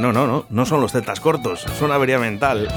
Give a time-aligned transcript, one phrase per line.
[0.00, 2.68] No, no, no, no son los tetas cortos, son avería mental.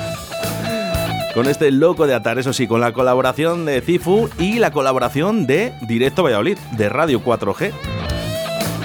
[1.34, 5.47] Con este loco de atar, eso sí, con la colaboración de Cifu y la colaboración
[5.47, 7.71] de Directo Valladolid, de Radio 4G.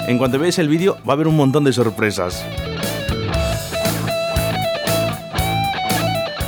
[0.07, 2.45] En cuanto veáis el vídeo, va a haber un montón de sorpresas.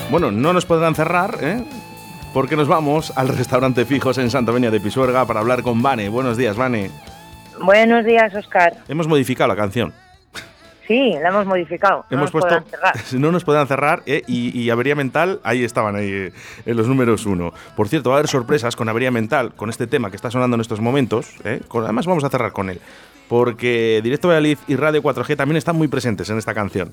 [0.09, 1.61] Bueno, no nos podrán cerrar, ¿eh?
[2.33, 6.07] Porque nos vamos al restaurante Fijos en Santa Venia de Pisuerga para hablar con Vane.
[6.07, 6.89] Buenos días, Vane.
[7.61, 8.77] Buenos días, Oscar.
[8.87, 9.93] Hemos modificado la canción.
[10.91, 12.05] Sí, la hemos modificado.
[12.09, 12.69] No hemos nos puesto.
[12.69, 12.93] cerrar.
[13.13, 14.23] No nos podrán cerrar ¿eh?
[14.27, 16.33] y, y, avería mental, ahí estaban, ahí eh,
[16.65, 17.53] en los números uno.
[17.77, 20.55] Por cierto, va a haber sorpresas con avería mental, con este tema que está sonando
[20.55, 21.33] en estos momentos.
[21.45, 21.61] ¿eh?
[21.69, 22.81] Con, además, vamos a cerrar con él.
[23.29, 26.91] Porque Directo Valladolid y Radio 4G también están muy presentes en esta canción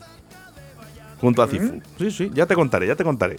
[1.21, 1.81] junto a Cifu.
[1.99, 3.37] Sí, sí, ya te contaré, ya te contaré.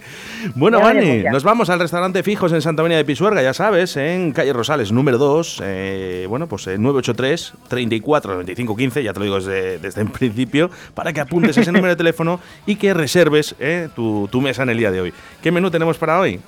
[0.54, 4.32] Bueno, Vani, nos vamos al restaurante Fijos en Santa María de Pisuerga, ya sabes, en
[4.32, 9.36] calle Rosales, número 2, eh, bueno, pues 983 34 95 15, ya te lo digo
[9.36, 13.88] desde, desde el principio, para que apuntes ese número de teléfono y que reserves eh,
[13.96, 15.14] tu, tu mesa en el día de hoy.
[15.42, 16.40] ¿Qué menú tenemos para hoy?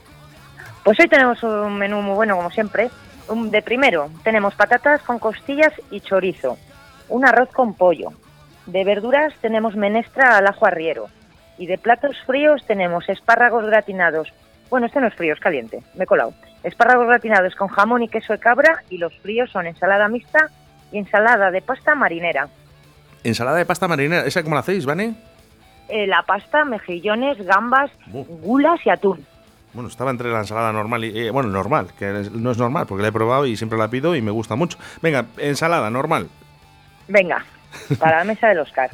[0.84, 2.90] Pues hoy tenemos un menú muy bueno, como siempre.
[3.28, 6.58] Un- De primero, tenemos patatas con costillas y chorizo,
[7.08, 8.08] un arroz con pollo.
[8.66, 11.06] De verduras tenemos menestra al ajo arriero.
[11.62, 14.32] Y de platos fríos tenemos espárragos gratinados.
[14.68, 16.34] Bueno, este no es frío, es caliente, me he colado.
[16.64, 20.50] Espárragos gratinados con jamón y queso de cabra y los fríos son ensalada mixta
[20.90, 22.48] y ensalada de pasta marinera.
[23.22, 25.14] Ensalada de pasta marinera, ¿esa cómo la hacéis, Vane?
[25.88, 29.24] Eh, la pasta, mejillones, gambas, gulas y atún.
[29.72, 31.16] Bueno, estaba entre la ensalada normal y.
[31.16, 34.16] eh, bueno, normal, que no es normal, porque la he probado y siempre la pido
[34.16, 34.78] y me gusta mucho.
[35.00, 36.28] Venga, ensalada normal.
[37.06, 37.44] Venga,
[37.98, 38.90] para la mesa del Oscar.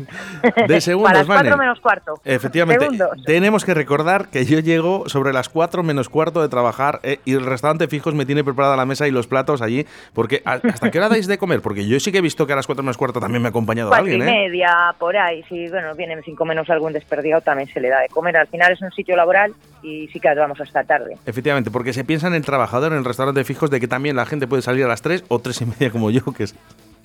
[0.66, 1.40] De segundos, para las Vane.
[1.42, 2.14] cuatro menos cuarto.
[2.24, 3.10] Efectivamente, Segundos.
[3.24, 7.34] tenemos que recordar que yo llego sobre las 4 menos cuarto de trabajar eh, y
[7.34, 9.86] el restaurante Fijos me tiene preparada la mesa y los platos allí.
[10.12, 11.60] Porque ¿a- ¿Hasta qué hora dais de comer?
[11.60, 13.50] Porque yo sí que he visto que a las 4 menos cuarto también me ha
[13.50, 14.26] acompañado Cuatro alguien, y ¿eh?
[14.48, 15.42] media, por ahí.
[15.48, 18.36] Si bueno, vienen cinco menos algún desperdigado, también se le da de comer.
[18.36, 21.16] Al final es un sitio laboral y sí que vamos hasta tarde.
[21.26, 24.26] Efectivamente, porque se piensa en el trabajador en el restaurante Fijos de que también la
[24.26, 26.54] gente puede salir a las 3 o 3 y media como yo, que es,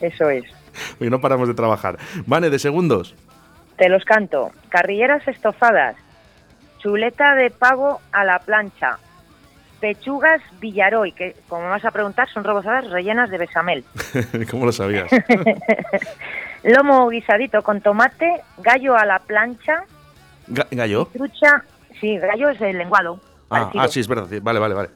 [0.03, 0.43] Eso es.
[0.99, 1.97] y no paramos de trabajar.
[2.25, 3.15] Vale, de segundos.
[3.77, 4.51] Te los canto.
[4.69, 5.95] Carrilleras estofadas,
[6.79, 8.99] chuleta de pavo a la plancha,
[9.79, 13.83] pechugas Villaroy, que como vas a preguntar son rebozadas rellenas de bechamel.
[14.51, 15.09] ¿Cómo lo sabías?
[16.63, 19.83] Lomo guisadito con tomate, gallo a la plancha,
[20.47, 21.05] Ga- ¿Gallo?
[21.13, 21.63] trucha,
[21.99, 23.19] sí, gallo es el lenguado.
[23.49, 24.27] Ah, ah, sí, es verdad.
[24.29, 24.39] sí.
[24.39, 24.89] Vale, vale, vale.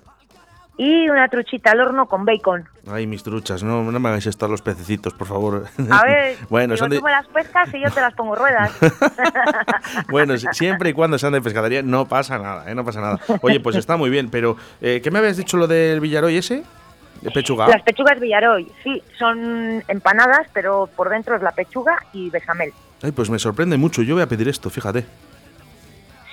[0.79, 2.67] Y una truchita al horno con bacon.
[2.87, 5.65] Ay, mis truchas, no, no me hagáis esto a los pececitos, por favor.
[5.89, 8.35] A ver, bueno, digo, son de- tú me las pescas y yo te las pongo
[8.35, 8.71] ruedas.
[10.09, 12.75] bueno, si- siempre y cuando sean de pescadería no pasa nada, ¿eh?
[12.75, 13.19] no pasa nada.
[13.41, 16.63] Oye, pues está muy bien, pero eh, ¿qué me habías dicho lo del Villaroy ese?
[17.21, 17.67] De pechuga.
[17.67, 22.71] Las pechugas Villaroy, sí, son empanadas, pero por dentro es la pechuga y bechamel.
[23.01, 25.05] Ay, pues me sorprende mucho, yo voy a pedir esto, fíjate.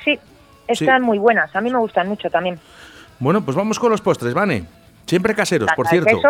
[0.04, 0.18] Sí,
[0.68, 2.60] están muy buenas, a mí me gustan mucho también.
[3.24, 4.64] Bueno, pues vamos con los postres, Vane.
[5.06, 6.10] Siempre caseros, por de cierto.
[6.14, 6.28] queso,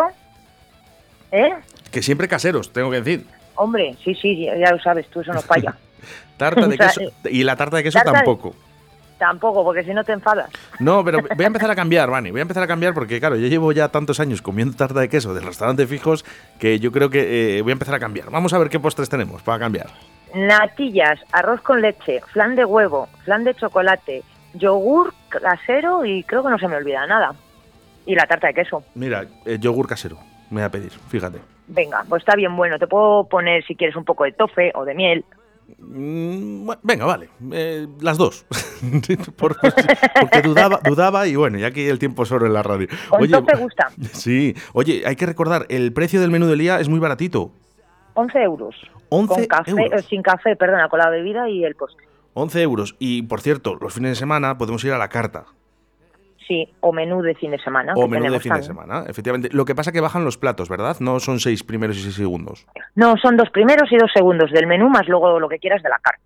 [1.33, 1.55] ¿eh?
[1.91, 3.27] Que siempre caseros, tengo que decir.
[3.57, 5.75] Hombre, sí, sí, ya lo sabes, tú eso no falla.
[6.37, 7.01] Tarta de queso.
[7.29, 8.55] Y la tarta de queso tarta de- tampoco.
[9.19, 10.49] Tampoco, porque si no te enfadas.
[10.79, 12.31] No, pero voy a empezar a cambiar, Vani.
[12.31, 15.09] Voy a empezar a cambiar porque, claro, yo llevo ya tantos años comiendo tarta de
[15.09, 16.25] queso del restaurante fijos
[16.61, 18.31] que yo creo que eh, voy a empezar a cambiar.
[18.31, 19.89] Vamos a ver qué postres tenemos para cambiar.
[20.33, 24.23] Natillas, arroz con leche, flan de huevo, flan de chocolate,
[24.55, 27.35] yogur casero y creo que no se me olvida nada.
[28.07, 28.83] Y la tarta de queso.
[28.95, 30.17] Mira, eh, yogur casero.
[30.51, 31.39] Me voy a pedir, fíjate.
[31.67, 32.79] Venga, pues está bien bueno.
[32.79, 35.25] Te puedo poner si quieres un poco de tofe o de miel.
[35.79, 37.31] Mm, venga, vale.
[37.53, 38.45] eh, las dos.
[39.39, 42.89] Por- porque dudaba, dudaba y bueno, ya que el tiempo sobre en la radio.
[43.09, 43.89] Con tofe gusta.
[44.13, 47.51] Sí, oye, hay que recordar, el precio del menú del día es muy baratito.
[48.15, 48.77] 11 euros.
[49.09, 49.93] 11 con café, euros.
[49.93, 52.07] eh, sin café, perdona, con la bebida y el postre.
[52.35, 52.97] 11 euros.
[52.99, 55.45] Y por cierto, los fines de semana podemos ir a la carta.
[56.47, 57.95] Sí, o menú de fin de semana.
[57.97, 59.49] O menú de fin de semana, efectivamente.
[59.53, 60.97] Lo que pasa que bajan los platos, ¿verdad?
[61.01, 62.67] No son seis primeros y seis segundos.
[62.95, 65.89] No, son dos primeros y dos segundos del menú, más luego lo que quieras de
[65.89, 66.21] la carta.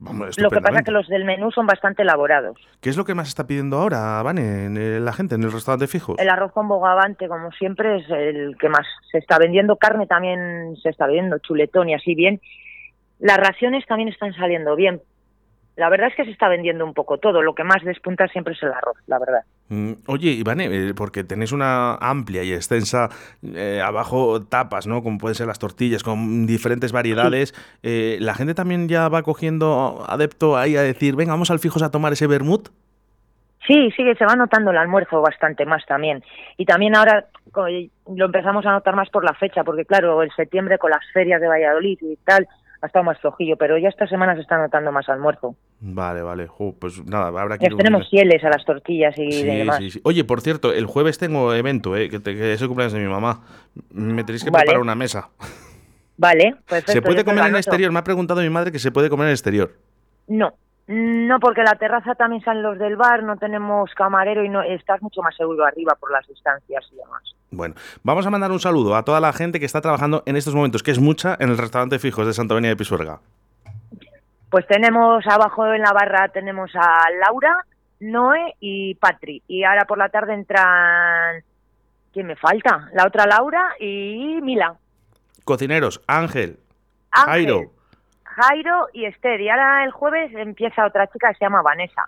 [0.00, 2.58] Vamos, Lo que pasa es que los del menú son bastante elaborados.
[2.80, 5.52] ¿Qué es lo que más está pidiendo ahora, Vane, en el- la gente en el
[5.52, 6.18] restaurante fijos?
[6.18, 9.76] El arroz con bogavante, como siempre, es el que más se está vendiendo.
[9.76, 12.40] Carne también se está vendiendo, chuletón y así bien.
[13.20, 15.00] Las raciones también están saliendo bien.
[15.76, 17.40] La verdad es que se está vendiendo un poco todo.
[17.42, 19.40] Lo que más despunta siempre es el arroz, la verdad.
[19.70, 23.08] Mm, Oye, Ivane, eh, porque tenéis una amplia y extensa
[23.42, 25.02] eh, abajo tapas, ¿no?
[25.02, 27.54] Como pueden ser las tortillas, con diferentes variedades.
[27.82, 31.82] Eh, ¿La gente también ya va cogiendo adepto ahí a decir, venga, vamos al fijos
[31.82, 32.68] a tomar ese vermut?
[33.66, 36.22] Sí, sí, se va notando el almuerzo bastante más también.
[36.56, 37.66] Y también ahora co-
[38.14, 41.40] lo empezamos a notar más por la fecha, porque claro, en septiembre con las ferias
[41.40, 42.46] de Valladolid y tal,
[42.82, 45.54] ha estado más flojillo, pero ya esta semana se está notando más almuerzo.
[45.80, 46.48] Vale, vale.
[46.48, 49.76] Jo, pues nada, habrá que ir tenemos fieles a las tortillas y Sí, demás.
[49.78, 50.00] sí, sí.
[50.04, 52.10] Oye, por cierto, el jueves tengo evento, ¿eh?
[52.10, 53.40] que, te- que es el cumpleaños de mi mamá.
[53.92, 54.64] Me tenéis que Vale.
[54.64, 55.30] preparar una mesa.
[56.16, 56.92] Vale, perfecto.
[56.92, 57.90] ¿Se puede comer en el exterior?
[57.92, 59.72] Me ha preguntado mi madre que se puede comer en el exterior.
[60.28, 60.52] No,
[60.86, 65.00] no, porque la terraza también salen los del bar, no tenemos camarero y no estás
[65.00, 67.22] mucho más seguro arriba por las distancias y demás.
[67.50, 70.54] Bueno, vamos a mandar un saludo a toda la gente que está trabajando en estos
[70.54, 73.20] momentos, que es mucha, en el restaurante Fijos de Santa Avenida de Pisuerga.
[74.50, 77.64] Pues tenemos abajo en la barra tenemos a Laura,
[78.00, 79.42] Noé y Patri.
[79.48, 81.42] Y ahora por la tarde entran
[82.12, 82.88] ¿quién me falta?
[82.92, 84.76] La otra Laura y Mila.
[85.44, 86.58] Cocineros, Ángel,
[87.10, 87.72] Ángel, Jairo.
[88.34, 89.40] Jairo y Esther.
[89.40, 92.02] Y ahora el jueves empieza otra chica que se llama Vanessa.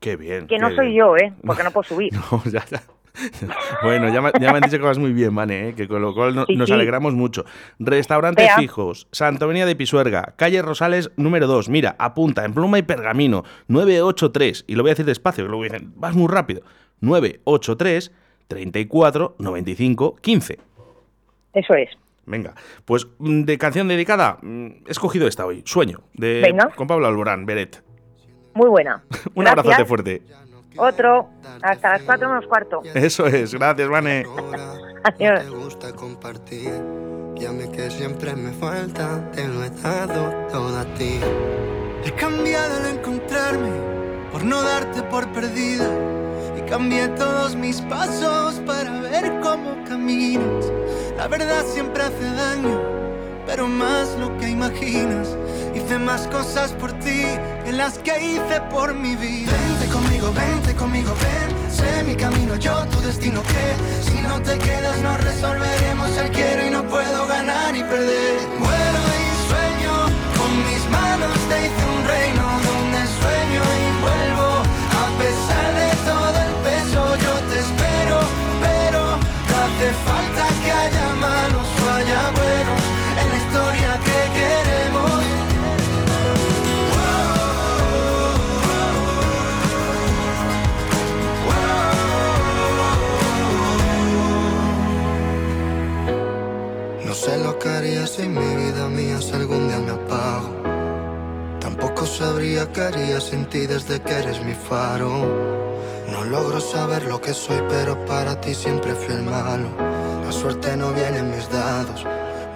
[0.00, 0.46] Qué bien.
[0.46, 0.98] Que no soy bien.
[0.98, 1.32] yo, ¿eh?
[1.44, 2.12] Porque no puedo subir.
[2.12, 2.82] No, ya, ya.
[3.82, 5.74] Bueno, ya me, ya me han dicho que vas muy bien, Vane, ¿eh?
[5.74, 6.74] que con lo cual no- Sí, nos sí.
[6.74, 7.44] alegramos mucho.
[7.78, 8.56] Restaurante Vea.
[8.56, 11.70] Fijos, Santa Avenida de Pisuerga, calle Rosales número 2.
[11.70, 14.64] Mira, apunta, en pluma y pergamino, 983.
[14.68, 16.60] Y lo voy a decir despacio, que luego dicen, vas muy rápido.
[17.00, 18.12] 983
[18.48, 20.58] 34 95 15.
[21.54, 21.88] Eso es.
[22.26, 26.70] Venga, pues mm, de canción dedicada, mm, he escogido esta hoy, Sueño, de Venga.
[26.74, 27.82] con Pablo Alborán, Beret.
[28.54, 29.04] Muy buena.
[29.34, 29.58] Un Gracias.
[29.64, 30.22] abrazote fuerte.
[30.76, 31.30] Otro.
[31.62, 32.82] Hasta las cuatro menos cuarto.
[32.94, 34.26] Eso es, gracias, Vane.
[35.04, 35.42] Adiós.
[35.44, 36.72] Te gusta compartir.
[37.36, 41.20] Y a mí que siempre me falta, te lo he dado todo a ti.
[42.04, 43.70] He cambiado al encontrarme,
[44.32, 45.86] por no darte por perdida.
[46.58, 50.72] Y cambié todos mis pasos para ver cómo caminas.
[51.16, 52.78] La verdad siempre hace daño,
[53.46, 55.28] pero más lo que imaginas.
[55.74, 57.24] Hice más cosas por ti
[57.64, 59.50] que las que hice por mi vida.
[59.50, 61.72] Vente conmigo, vente conmigo, ven.
[61.72, 63.42] Sé mi camino, yo tu destino.
[63.42, 68.36] Que si no te quedas, no resolveremos el quiero y no puedo ganar y perder.
[68.36, 69.94] Y sueño,
[70.36, 72.25] con mis manos te hice un reino
[97.64, 100.50] lo haría si mi vida mía si algún día me apago.
[101.60, 105.10] Tampoco sabría qué haría sin ti desde que eres mi faro.
[106.12, 109.68] No logro saber lo que soy, pero para ti siempre fui el malo.
[110.24, 112.04] La suerte no viene en mis dados.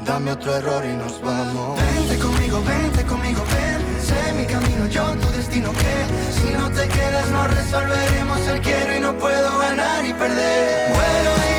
[0.04, 1.78] Dame otro error y nos vamos.
[1.78, 3.80] Vente conmigo, vente conmigo, ven.
[4.08, 5.70] Sé mi camino, yo tu destino.
[5.72, 5.96] Que
[6.38, 10.94] si no te quedas, no resolveremos el quiero y no puedo ganar y perder.
[10.94, 11.49] Vuelo y